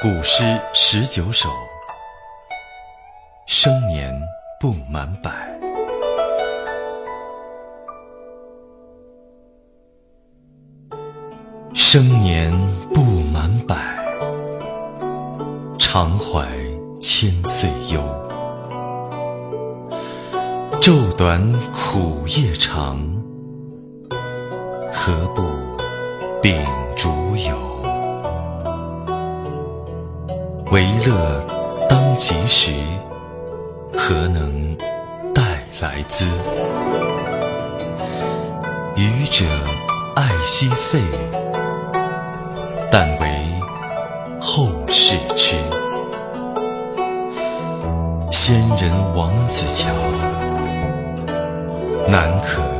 [0.00, 1.48] 古诗十九首，
[3.48, 4.16] 生年
[4.60, 5.32] 不满百。
[11.74, 12.52] 生年
[12.94, 13.76] 不满百，
[15.80, 16.46] 常怀
[17.00, 18.00] 千岁忧。
[20.80, 21.42] 昼短
[21.72, 23.00] 苦夜长，
[24.92, 25.42] 何不
[26.40, 26.54] 秉
[26.96, 27.57] 烛游？
[30.70, 31.40] 为乐
[31.88, 32.72] 当及时，
[33.96, 34.76] 何能
[35.34, 35.42] 待
[35.80, 36.26] 来滋？
[38.94, 39.46] 愚者
[40.14, 41.00] 爱惜费，
[42.90, 43.28] 但为
[44.38, 45.56] 后世痴。
[48.30, 49.90] 仙人王子乔，
[52.08, 52.77] 难可。